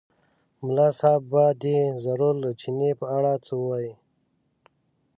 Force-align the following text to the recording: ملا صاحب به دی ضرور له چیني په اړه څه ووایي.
ملا 0.63 0.87
صاحب 0.99 1.23
به 1.31 1.43
دی 1.61 1.75
ضرور 2.05 2.33
له 2.43 2.51
چیني 2.61 2.91
په 2.99 3.05
اړه 3.17 3.33
څه 3.45 3.53
ووایي. 3.61 3.93